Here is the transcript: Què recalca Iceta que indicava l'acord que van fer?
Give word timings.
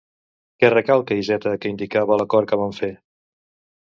Què 0.63 0.71
recalca 0.73 1.17
Iceta 1.23 1.53
que 1.65 1.71
indicava 1.73 2.19
l'acord 2.23 2.51
que 2.53 2.59
van 2.63 2.77
fer? 2.81 2.91